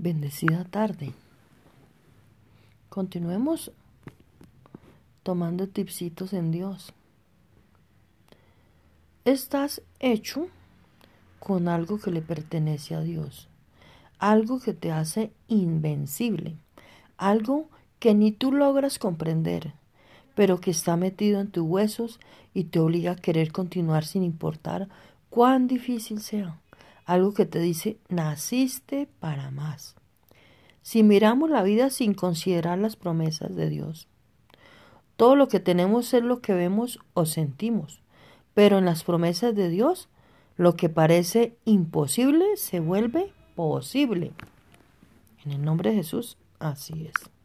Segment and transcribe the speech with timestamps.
[0.00, 1.12] bendecida tarde.
[2.88, 3.70] Continuemos
[5.22, 6.94] tomando tipsitos en Dios.
[9.26, 10.48] Estás hecho
[11.38, 13.48] con algo que le pertenece a Dios,
[14.18, 16.56] algo que te hace invencible,
[17.18, 19.74] algo que ni tú logras comprender,
[20.34, 22.20] pero que está metido en tus huesos
[22.54, 24.88] y te obliga a querer continuar sin importar
[25.28, 26.56] cuán difícil sea
[27.04, 29.96] algo que te dice, naciste para más.
[30.82, 34.08] Si miramos la vida sin considerar las promesas de Dios,
[35.16, 38.00] todo lo que tenemos es lo que vemos o sentimos,
[38.54, 40.08] pero en las promesas de Dios,
[40.56, 44.32] lo que parece imposible se vuelve posible.
[45.44, 47.39] En el nombre de Jesús, así es.